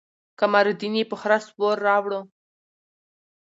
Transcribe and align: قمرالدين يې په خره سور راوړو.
قمرالدين 0.39 0.93
يې 0.99 1.03
په 1.11 1.15
خره 1.21 1.37
سور 1.45 1.75
راوړو. 1.87 2.21